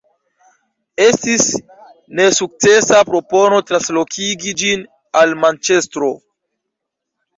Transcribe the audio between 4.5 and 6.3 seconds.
ĝin al Manĉestro.